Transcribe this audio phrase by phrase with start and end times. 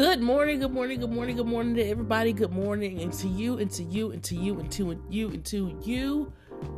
[0.00, 2.32] Good morning, good morning, good morning, good morning to everybody.
[2.32, 5.44] Good morning, and to you, and to you, and to you, and to you, and
[5.44, 6.32] to you.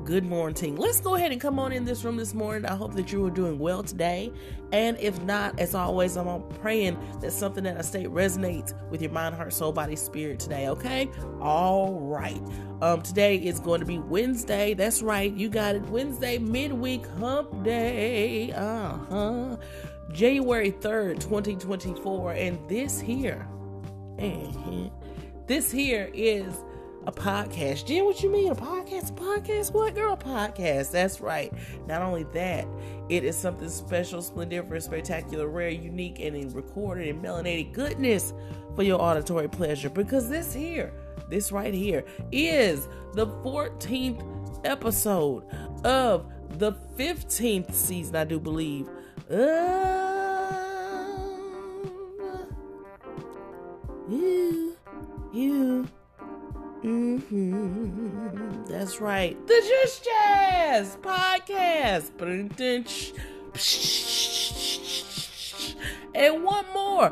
[0.05, 0.75] Good morning.
[0.75, 2.66] Let's go ahead and come on in this room this morning.
[2.66, 4.32] I hope that you are doing well today.
[4.73, 9.12] And if not, as always, I'm praying that something that I state resonates with your
[9.12, 10.68] mind, heart, soul, body, spirit today.
[10.68, 11.09] Okay?
[11.41, 12.43] All right.
[12.80, 14.74] Um, today is going to be Wednesday.
[14.74, 15.32] That's right.
[15.32, 15.82] You got it.
[15.82, 18.51] Wednesday, midweek hump day.
[18.52, 19.57] Uh-huh.
[20.11, 22.33] January 3rd, 2024.
[22.33, 23.47] And this here,
[24.19, 24.88] uh-huh,
[25.47, 26.55] this here is
[27.06, 27.87] a podcast.
[27.87, 28.52] Jen, what you mean?
[28.52, 29.10] A podcast?
[29.10, 29.73] A podcast?
[29.73, 30.12] What, girl?
[30.12, 30.93] A podcast.
[30.93, 31.52] That's right.
[31.87, 32.66] Not only that,
[33.09, 38.32] it is something special, splendiferous, spectacular, rare, unique, and recorded and melanated goodness
[38.76, 39.91] for your auditory pleasure.
[39.91, 40.93] Because this here,
[41.29, 45.45] this right here, is the 14th episode
[45.85, 48.88] of the 15th season, I do believe.
[54.09, 54.77] You,
[55.32, 55.88] you
[56.82, 58.65] Mm-hmm.
[58.65, 59.38] That's right.
[59.46, 62.10] The Just JAS podcast.
[66.15, 67.10] And one more.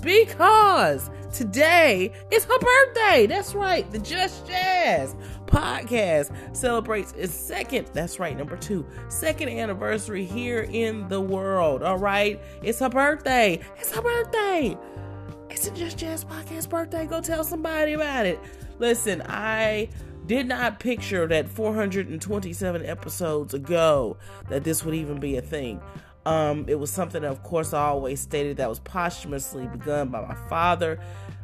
[0.00, 3.26] Because today is her birthday.
[3.26, 3.90] That's right.
[3.92, 5.14] The Just JAS
[5.50, 11.82] podcast celebrates its second, that's right, number two, second anniversary here in the world.
[11.82, 12.40] All right.
[12.62, 13.60] It's her birthday.
[13.76, 14.78] It's her birthday.
[15.50, 17.06] It's a Just JAS Podcast birthday.
[17.06, 18.38] Go tell somebody about it.
[18.78, 19.88] Listen, I
[20.26, 24.16] did not picture that 427 episodes ago
[24.48, 25.80] that this would even be a thing.
[26.24, 30.34] Um, it was something, of course, I always stated that was posthumously begun by my
[30.48, 31.00] father.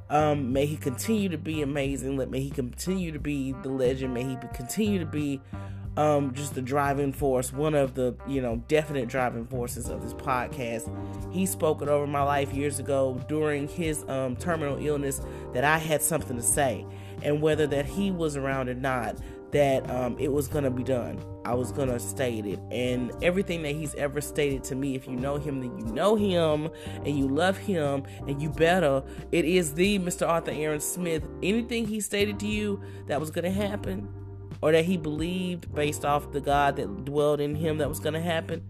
[0.09, 2.17] Um, may he continue to be amazing.
[2.17, 4.15] Let may he continue to be the legend.
[4.15, 5.41] May he continue to be
[5.97, 10.13] um, just the driving force, one of the, you know, definite driving forces of this
[10.13, 10.91] podcast.
[11.33, 15.21] He spoke it over my life years ago during his um, terminal illness
[15.55, 16.87] that I had something to say.
[17.23, 19.17] And whether that he was around or not,
[19.53, 21.19] that um, it was going to be done.
[21.47, 22.59] I was going to state it.
[22.73, 26.17] And everything that he's ever stated to me, if you know him, then you know
[26.17, 26.69] him
[27.05, 29.05] and you love him and you better.
[29.31, 30.29] It is the Mr.
[30.29, 31.23] Arthur Aaron Smith.
[31.43, 34.09] Anything he stated to you that was going to happen,
[34.61, 38.15] or that he believed based off the God that dwelled in him that was going
[38.15, 38.63] to happen,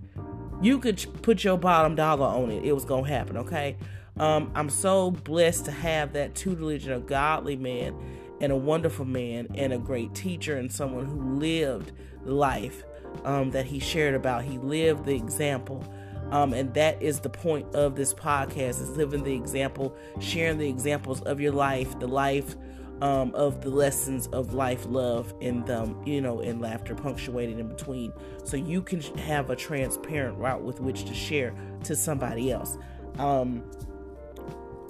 [0.60, 2.64] you could put your bottom dollar on it.
[2.64, 3.76] It was going to happen, okay?
[4.18, 7.94] Um, I'm so blessed to have that tutelage and a godly man
[8.40, 11.92] and a wonderful man and a great teacher and someone who lived
[12.24, 12.84] life
[13.24, 14.44] um, that he shared about.
[14.44, 15.84] He lived the example.
[16.30, 20.68] Um, and that is the point of this podcast is living the example, sharing the
[20.68, 22.56] examples of your life, the life
[23.00, 27.68] um, of the lessons of life, love, and um, you know, and laughter punctuated in
[27.68, 28.12] between,
[28.44, 31.54] so you can have a transparent route with which to share
[31.84, 32.78] to somebody else.
[33.18, 33.62] Um,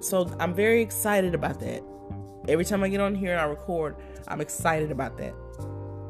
[0.01, 1.83] so I'm very excited about that.
[2.49, 3.97] Every time I get on here and I record,
[4.29, 5.35] I'm excited about that.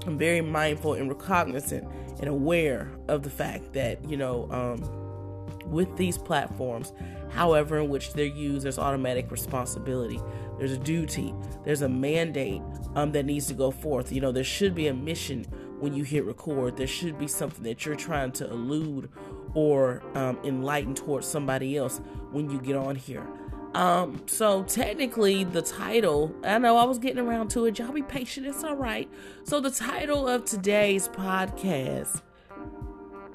[0.06, 1.88] I'm very mindful and recognizant
[2.20, 6.92] and aware of the fact that you know, um, with these platforms,
[7.30, 10.20] however in which they're used, there's automatic responsibility
[10.58, 12.62] there's a duty, there's a mandate
[12.94, 14.12] um, that needs to go forth.
[14.12, 15.44] You know, there should be a mission
[15.80, 16.76] when you hit record.
[16.76, 19.10] There should be something that you're trying to elude
[19.54, 23.26] or um, enlighten towards somebody else when you get on here.
[23.76, 27.78] Um, so technically the title, I know I was getting around to it.
[27.78, 29.06] Y'all be patient, it's all right.
[29.44, 32.22] So the title of today's podcast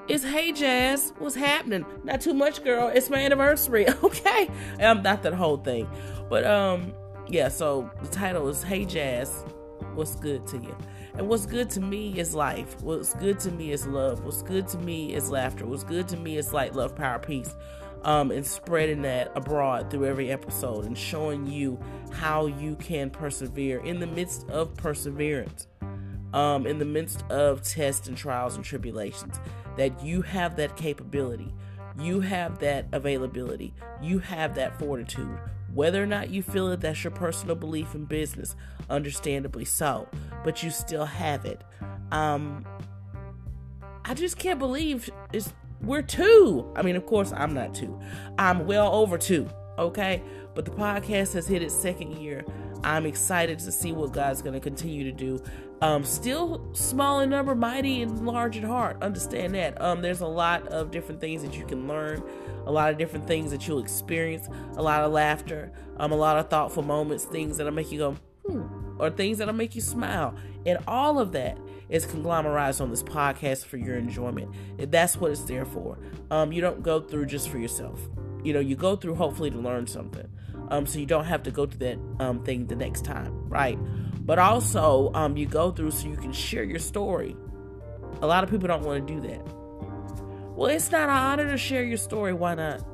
[0.08, 1.86] is Hey JAS, what's happening?
[2.04, 2.88] Not too much, girl.
[2.88, 4.50] It's my anniversary, okay?
[4.80, 5.88] Um, not that whole thing.
[6.28, 6.92] But um,
[7.28, 9.46] yeah, so the title is Hey JAS,
[9.94, 10.76] what's good to you?
[11.14, 12.82] And what's good to me is life.
[12.82, 14.26] What's good to me is love.
[14.26, 15.68] What's good to me is laughter.
[15.68, 17.54] What's good to me is light, love, power, peace.
[18.04, 21.80] Um, and spreading that abroad through every episode and showing you
[22.12, 25.68] how you can persevere in the midst of perseverance,
[26.34, 29.40] um, in the midst of tests and trials and tribulations,
[29.78, 31.54] that you have that capability,
[32.00, 33.72] you have that availability,
[34.02, 35.38] you have that fortitude
[35.74, 38.56] whether or not you feel it, that's your personal belief in business,
[38.90, 40.08] understandably so,
[40.44, 41.64] but you still have it.
[42.12, 42.66] Um,
[44.04, 46.72] I just can't believe it's we're two.
[46.76, 48.00] I mean, of course, I'm not two.
[48.38, 50.22] I'm well over two, okay?
[50.54, 52.46] But the podcast has hit its second year.
[52.84, 55.42] I'm excited to see what God's going to continue to do.
[55.82, 59.02] Um, still small in number, mighty and large at heart.
[59.02, 59.82] Understand that.
[59.82, 62.24] Um, there's a lot of different things that you can learn,
[62.66, 64.48] a lot of different things that you'll experience,
[64.78, 68.16] a lot of laughter, um, a lot of thoughtful moments, things that'll make you go,
[68.46, 70.36] hmm, or things that'll make you smile.
[70.66, 71.58] And all of that
[71.92, 74.50] is conglomerized on this podcast for your enjoyment.
[74.78, 76.00] That's what it's there for.
[76.32, 78.00] Um, you don't go through just for yourself.
[78.44, 80.28] You know, you go through hopefully to learn something.
[80.70, 83.78] Um, so you don't have to go through that um, thing the next time, right?
[84.26, 87.36] But also, um, you go through so you can share your story.
[88.22, 89.42] A lot of people don't want to do that.
[90.56, 92.34] Well, it's not an honor to share your story.
[92.34, 92.86] Why not?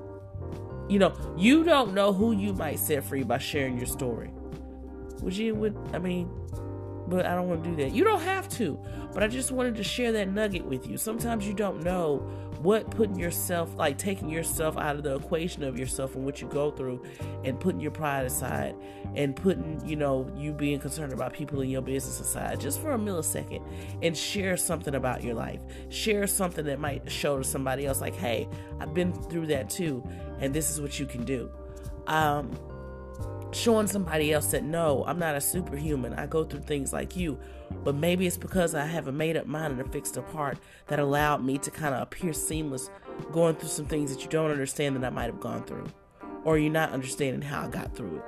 [0.89, 4.31] You know, you don't know who you might set free by sharing your story.
[5.21, 5.53] Would you?
[5.55, 6.29] Would I mean?
[7.07, 7.93] But I don't want to do that.
[7.93, 8.77] You don't have to.
[9.13, 10.97] But I just wanted to share that nugget with you.
[10.97, 12.17] Sometimes you don't know
[12.61, 16.47] what putting yourself, like taking yourself out of the equation of yourself and what you
[16.47, 17.03] go through,
[17.43, 18.75] and putting your pride aside,
[19.15, 22.91] and putting, you know, you being concerned about people in your business aside, just for
[22.91, 23.63] a millisecond,
[24.01, 25.61] and share something about your life.
[25.89, 28.49] Share something that might show to somebody else, like, hey,
[28.79, 30.03] I've been through that too,
[30.39, 31.51] and this is what you can do.
[32.07, 32.51] Um,
[33.51, 36.13] showing somebody else that no, I'm not a superhuman.
[36.13, 37.37] I go through things like you.
[37.83, 40.57] But maybe it's because I have a made up mind and a fixed up heart
[40.87, 42.89] that allowed me to kind of appear seamless
[43.31, 45.87] going through some things that you don't understand that I might have gone through.
[46.43, 48.23] Or you're not understanding how I got through it.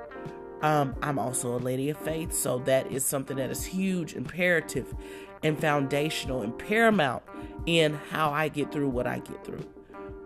[0.62, 4.94] Um, I'm also a lady of faith, so that is something that is huge, imperative,
[5.42, 7.22] and foundational and paramount
[7.64, 9.64] in how I get through what I get through.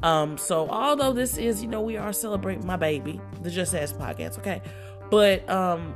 [0.04, 3.96] Um, so although this is, you know, we are celebrating my baby, the Just Ask
[3.96, 4.60] podcast, okay?
[5.10, 5.94] But um,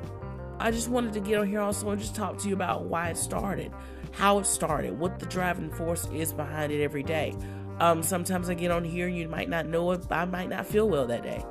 [0.58, 3.10] I just wanted to get on here also and just talk to you about why
[3.10, 3.70] it started,
[4.12, 7.36] how it started, what the driving force is behind it every day.
[7.80, 10.66] Um, sometimes I get on here, and you might not know it, I might not
[10.66, 11.44] feel well that day.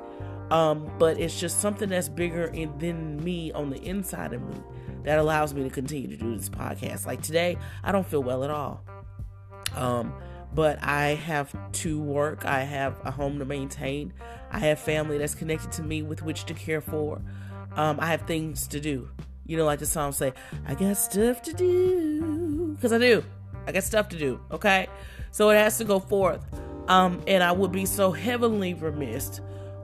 [0.50, 4.56] Um, but it's just something that's bigger in, than me on the inside of me
[5.04, 7.06] that allows me to continue to do this podcast.
[7.06, 8.84] Like today, I don't feel well at all.
[9.76, 10.12] Um,
[10.58, 12.44] but I have to work.
[12.44, 14.12] I have a home to maintain.
[14.50, 17.22] I have family that's connected to me with which to care for.
[17.76, 19.08] Um, I have things to do.
[19.46, 20.34] You know, like the song say,
[20.66, 22.74] I got stuff to do.
[22.76, 23.24] Because I do.
[23.68, 24.40] I got stuff to do.
[24.50, 24.88] Okay?
[25.30, 26.44] So it has to go forth.
[26.88, 29.40] Um, and I would be so heavily remiss,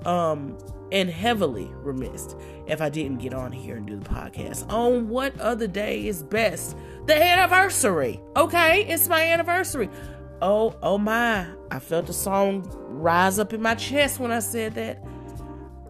[0.05, 0.57] um,
[0.91, 2.35] and heavily remiss
[2.65, 4.67] if I didn't get on here and do the podcast.
[4.71, 6.75] On what other day is best?
[7.05, 8.19] The anniversary.
[8.35, 8.87] Okay?
[8.87, 9.91] It's my anniversary.
[10.41, 11.47] Oh, oh my.
[11.71, 15.03] I felt the song rise up in my chest when I said that.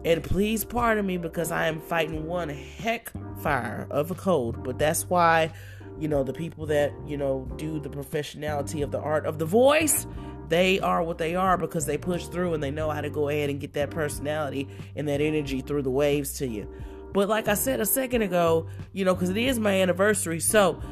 [0.04, 3.10] And please pardon me because I am fighting one heck
[3.40, 4.62] fire of a cold.
[4.62, 5.52] But that's why,
[5.98, 9.46] you know, the people that, you know, do the professionality of the art of the
[9.46, 10.06] voice,
[10.48, 13.28] they are what they are because they push through and they know how to go
[13.28, 16.68] ahead and get that personality and that energy through the waves to you.
[17.14, 20.40] But like I said a second ago, you know, because it is my anniversary.
[20.40, 20.82] So,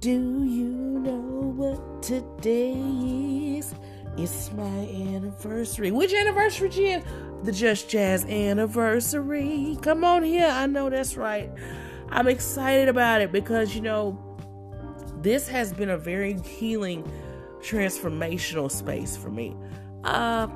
[0.00, 0.68] do you
[1.00, 2.72] know what today
[3.58, 3.74] is?
[4.16, 5.90] It's my anniversary.
[5.90, 7.04] Which anniversary, Jen?
[7.42, 9.76] The Just JAS anniversary.
[9.82, 10.48] Come on here.
[10.48, 11.50] I know that's right.
[12.10, 14.18] I'm excited about it because, you know,
[15.22, 17.10] this has been a very healing,
[17.60, 19.56] transformational space for me.
[20.04, 20.48] Uh,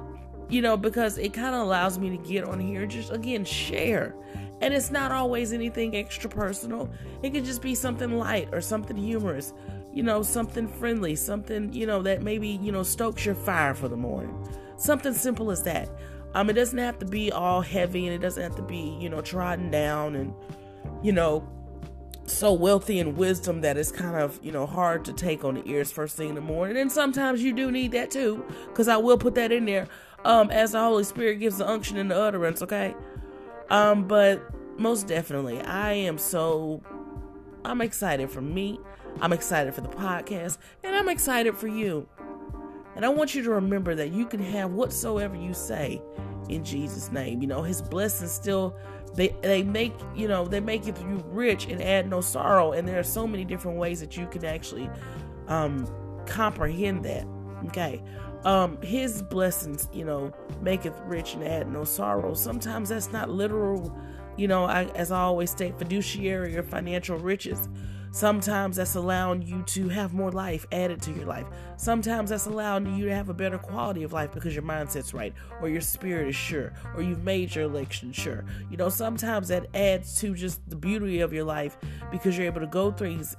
[0.49, 4.15] you know, because it kind of allows me to get on here just, again, share.
[4.61, 6.91] And it's not always anything extra personal.
[7.23, 9.53] It could just be something light or something humorous
[9.95, 13.89] you know, something friendly, something, you know, that maybe, you know, stokes your fire for
[13.89, 14.37] the morning.
[14.77, 15.89] Something simple as that.
[16.35, 19.09] Um, it doesn't have to be all heavy and it doesn't have to be, you
[19.09, 20.35] know, trodden down and,
[21.03, 21.49] you know,
[22.27, 25.63] so wealthy in wisdom that it's kind of, you know, hard to take on the
[25.69, 26.77] ears first thing in the morning.
[26.77, 29.87] And sometimes you do need that too, because I will put that in there
[30.25, 32.95] um, as the Holy Spirit gives the unction and the utterance, okay?
[33.71, 34.43] Um, but
[34.79, 36.83] most definitely, I am so,
[37.65, 38.81] I'm excited for me.
[39.21, 42.09] I'm excited for the podcast, and I'm excited for you.
[42.97, 46.01] And I want you to remember that you can have whatsoever you say
[46.49, 47.41] in Jesus' name.
[47.41, 48.77] You know, his blessings still
[49.15, 50.95] they they make, you know, they make you
[51.29, 52.73] rich and add no sorrow.
[52.73, 54.91] And there are so many different ways that you can actually
[55.49, 55.87] um
[56.27, 57.27] comprehend that.
[57.67, 58.03] Okay.
[58.45, 62.35] Um, his blessings, you know, maketh rich and add no sorrow.
[62.35, 63.97] Sometimes that's not literal,
[64.37, 67.69] you know, I, as I always state, fiduciary or financial riches.
[68.15, 71.49] Sometimes that's allowing you to have more life added to your life.
[71.77, 75.35] Sometimes that's allowing you to have a better quality of life because your mindset's right,
[75.61, 78.45] or your spirit is sure, or you've made your election sure.
[78.71, 81.77] You know, sometimes that adds to just the beauty of your life
[82.13, 83.37] because you're able to go through things,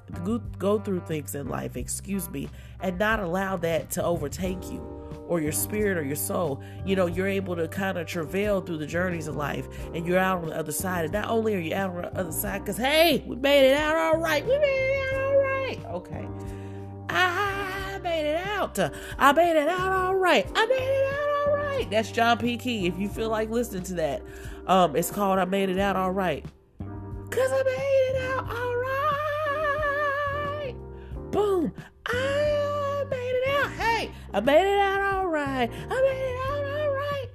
[0.58, 4.95] go through things in life, excuse me, and not allow that to overtake you
[5.28, 8.78] or your spirit or your soul, you know, you're able to kind of travail through
[8.78, 11.04] the journeys of life and you're out on the other side.
[11.04, 13.76] And not only are you out on the other side, because hey, we made it
[13.76, 14.44] out all right.
[14.44, 15.78] We made it out all right.
[15.86, 16.28] Okay.
[17.08, 18.78] I made it out.
[19.18, 20.46] I made it out all right.
[20.54, 21.90] I made it out all right.
[21.90, 22.56] That's John P.
[22.56, 22.86] Kee.
[22.86, 24.22] If you feel like listening to that,
[24.66, 26.44] um, it's called I Made It Out All Right.
[27.30, 30.74] Cause I made it out all right.
[31.30, 31.72] Boom.
[32.06, 32.45] I
[34.36, 35.70] I made it out all right.
[35.72, 37.28] I made it out all right.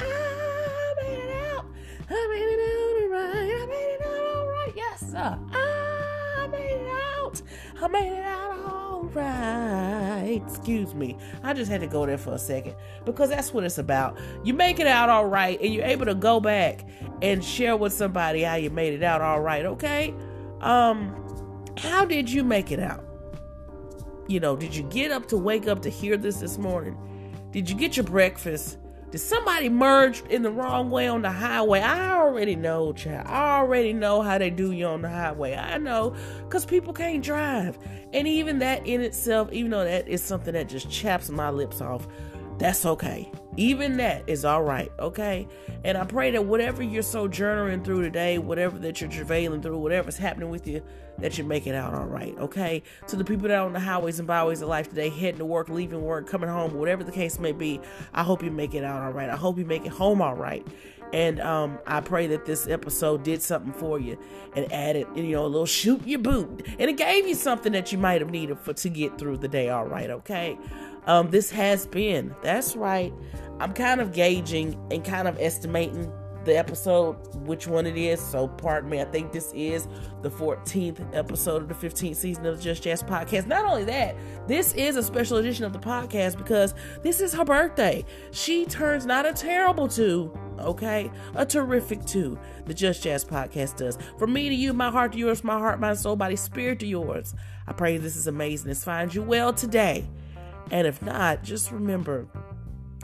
[0.00, 1.66] I made it out.
[2.10, 3.62] I made it out all right.
[3.62, 4.72] I made it out all right.
[4.74, 5.38] Yes, sir.
[5.52, 7.42] I made it out.
[7.80, 10.42] I made it out all right.
[10.48, 11.16] Excuse me.
[11.44, 12.74] I just had to go there for a second
[13.04, 14.18] because that's what it's about.
[14.42, 16.84] You make it out all right and you're able to go back
[17.22, 20.12] and share with somebody how you made it out all right, okay?
[20.60, 21.14] Um
[21.76, 23.07] how did you make it out?
[24.28, 26.98] You know, did you get up to wake up to hear this this morning?
[27.50, 28.76] Did you get your breakfast?
[29.10, 31.80] Did somebody merge in the wrong way on the highway?
[31.80, 33.26] I already know, child.
[33.26, 35.56] I already know how they do you on the highway.
[35.56, 37.78] I know because people can't drive.
[38.12, 41.80] And even that in itself, even though that is something that just chaps my lips
[41.80, 42.06] off,
[42.58, 43.30] that's okay.
[43.56, 45.48] Even that is all right, okay?
[45.84, 50.16] And I pray that whatever you're sojourning through today, whatever that you're travailing through, whatever's
[50.16, 50.82] happening with you,
[51.18, 52.82] that you make it out all right, okay?
[53.08, 55.44] To the people that are on the highways and byways of life today, heading to
[55.44, 57.80] work, leaving work, coming home, whatever the case may be,
[58.12, 59.28] I hope you make it out all right.
[59.28, 60.66] I hope you make it home all right.
[61.12, 64.18] And um, I pray that this episode did something for you
[64.54, 66.66] and added, you know, a little shoot your boot.
[66.78, 69.48] And it gave you something that you might have needed for to get through the
[69.48, 70.58] day all right, okay?
[71.08, 73.12] Um, this has been, that's right.
[73.60, 76.12] I'm kind of gauging and kind of estimating
[76.44, 78.20] the episode, which one it is.
[78.20, 79.00] So, pardon me.
[79.00, 79.88] I think this is
[80.22, 83.46] the 14th episode of the 15th season of the Just JAS podcast.
[83.46, 87.44] Not only that, this is a special edition of the podcast because this is her
[87.44, 88.04] birthday.
[88.30, 91.10] She turns not a terrible two, okay?
[91.34, 92.38] A terrific two.
[92.66, 93.98] The Just JAS podcast does.
[94.18, 96.86] From me to you, my heart to yours, my heart, my soul, body, spirit to
[96.86, 97.34] yours.
[97.66, 98.68] I pray this is amazing.
[98.68, 100.06] This finds you well today.
[100.70, 102.26] And if not, just remember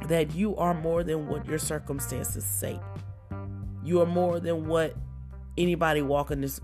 [0.08, 2.78] that you are more than what your circumstances say.
[3.82, 4.94] You are more than what
[5.56, 6.60] anybody walking this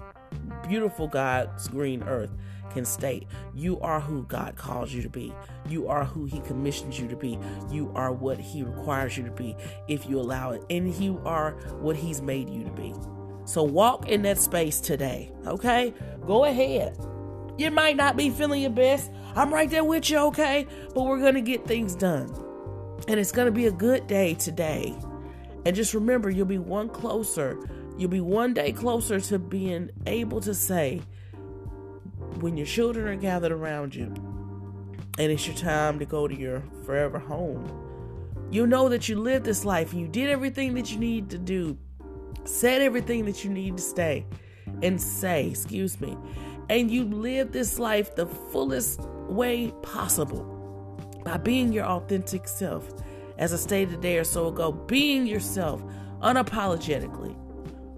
[0.68, 2.30] beautiful God's green earth
[2.72, 3.26] can state.
[3.54, 5.34] You are who God calls you to be.
[5.68, 7.38] You are who He commissions you to be.
[7.70, 9.56] You are what He requires you to be
[9.88, 10.62] if you allow it.
[10.70, 12.94] And you are what He's made you to be.
[13.44, 15.92] So walk in that space today, okay?
[16.26, 16.96] Go ahead.
[17.58, 19.10] You might not be feeling your best.
[19.34, 20.66] I'm right there with you, okay?
[20.94, 22.34] But we're going to get things done.
[23.08, 24.94] And it's going to be a good day today.
[25.64, 27.58] And just remember, you'll be one closer.
[27.96, 31.02] You'll be one day closer to being able to say,
[32.40, 34.06] when your children are gathered around you
[35.18, 39.44] and it's your time to go to your forever home, you'll know that you lived
[39.44, 41.76] this life and you did everything that you need to do,
[42.44, 44.26] said everything that you need to stay
[44.82, 46.16] and say, excuse me,
[46.70, 50.44] and you live this life the fullest way possible
[51.24, 52.92] by being your authentic self.
[53.38, 55.82] As I stated a day or so ago, being yourself
[56.20, 57.34] unapologetically,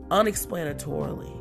[0.09, 1.41] unexplanatorily,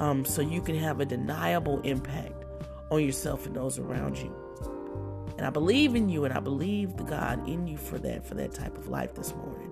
[0.00, 2.44] um, so you can have a deniable impact
[2.90, 4.34] on yourself and those around you.
[5.36, 8.34] And I believe in you, and I believe the God in you for that, for
[8.34, 9.70] that type of life this morning.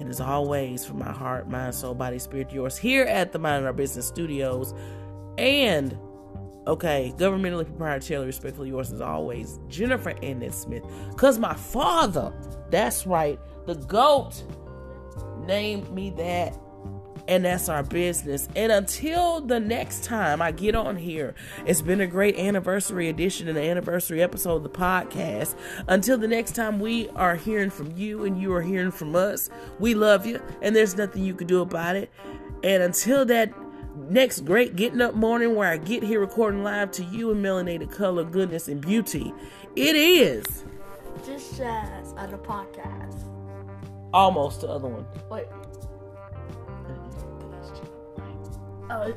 [0.00, 3.66] And as always, from my heart, mind, soul, body, spirit, yours, here at the Mind
[3.66, 4.72] Our Business Studios,
[5.36, 5.96] and
[6.66, 10.84] okay, governmentally proprietarily, respectfully yours as always, Jennifer Annette Smith.
[11.16, 12.32] Cause my father,
[12.70, 14.42] that's right, the GOAT,
[15.46, 16.58] named me that
[17.28, 18.48] and that's our business.
[18.54, 21.34] And until the next time I get on here,
[21.66, 25.54] it's been a great anniversary edition and an anniversary episode of the podcast.
[25.88, 29.48] Until the next time we are hearing from you and you are hearing from us,
[29.78, 32.10] we love you and there's nothing you can do about it.
[32.62, 33.52] And until that
[34.10, 37.90] next great getting up morning where I get here recording live to you in melanated
[37.90, 39.32] color, goodness, and beauty,
[39.76, 40.64] it is
[41.26, 43.24] Just JAS on the podcast.
[44.12, 45.06] almost the other one.
[45.30, 45.46] Wait.
[48.90, 49.12] Oh,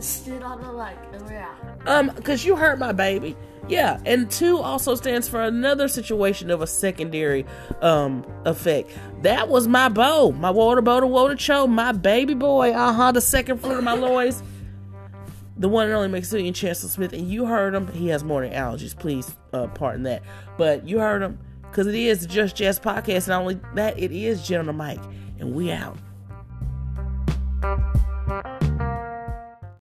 [0.00, 1.54] stood on the yeah.
[1.86, 3.36] Um, because you hurt my baby.
[3.68, 7.44] Yeah, and two also stands for another situation of a secondary
[7.82, 8.90] um effect.
[9.22, 12.72] That was my bow, my water bow to water cho, my baby boy.
[12.72, 13.12] Uh huh.
[13.12, 14.42] The second fruit of my loins.
[15.58, 17.88] The one and only Maximilian Chancellor Smith, and you heard him.
[17.92, 18.98] He has morning allergies.
[18.98, 20.22] Please uh, pardon that,
[20.58, 23.24] but you heard him because it is Just JAS podcast.
[23.24, 25.02] And only that, it is Jen Mike,
[25.38, 25.96] and we out.